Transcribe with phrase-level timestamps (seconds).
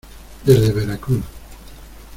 [0.45, 1.21] desde Veracruz.